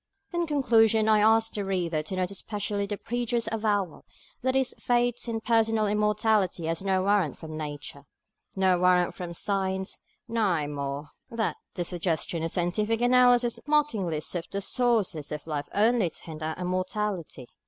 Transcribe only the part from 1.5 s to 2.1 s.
the reader